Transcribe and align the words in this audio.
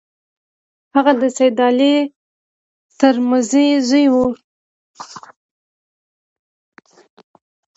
هغه 0.95 1.13
د 1.21 1.23
سید 1.37 1.57
علي 1.67 1.95
ترمذي 2.99 3.67
زوی 3.87 4.05
وو. 4.13 4.25